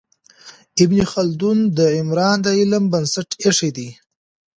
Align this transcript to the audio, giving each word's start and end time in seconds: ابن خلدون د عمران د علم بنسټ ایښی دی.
ابن 0.83 0.99
خلدون 1.11 1.57
د 1.77 1.79
عمران 1.97 2.37
د 2.45 2.47
علم 2.59 2.83
بنسټ 2.93 3.29
ایښی 3.43 3.69
دی. 3.77 3.89